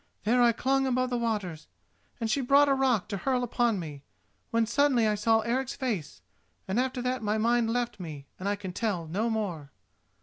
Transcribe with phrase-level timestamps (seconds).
[0.23, 1.67] There I clung above the waters,
[2.19, 4.01] and she brought a rock to hurl upon me,
[4.49, 6.23] when suddenly I saw Eric's face,
[6.67, 9.69] and after that my mind left me and I can tell no more."